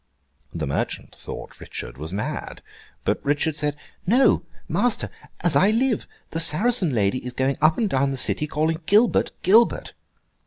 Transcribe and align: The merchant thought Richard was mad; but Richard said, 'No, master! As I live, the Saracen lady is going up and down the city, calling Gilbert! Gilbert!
The 0.51 0.65
merchant 0.65 1.13
thought 1.15 1.59
Richard 1.59 1.95
was 1.99 2.11
mad; 2.11 2.63
but 3.03 3.23
Richard 3.23 3.55
said, 3.55 3.75
'No, 4.07 4.41
master! 4.67 5.11
As 5.41 5.55
I 5.55 5.69
live, 5.69 6.07
the 6.31 6.39
Saracen 6.39 6.95
lady 6.95 7.23
is 7.23 7.33
going 7.33 7.57
up 7.61 7.77
and 7.77 7.87
down 7.87 8.09
the 8.09 8.17
city, 8.17 8.47
calling 8.47 8.81
Gilbert! 8.87 9.29
Gilbert! 9.43 9.93